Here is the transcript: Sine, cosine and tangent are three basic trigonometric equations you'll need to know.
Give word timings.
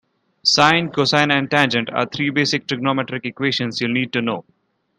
Sine, 0.43 0.89
cosine 0.91 1.29
and 1.31 1.51
tangent 1.51 1.87
are 1.91 2.07
three 2.07 2.31
basic 2.31 2.65
trigonometric 2.65 3.23
equations 3.23 3.79
you'll 3.79 3.91
need 3.93 4.11
to 4.13 4.21
know. 4.23 4.43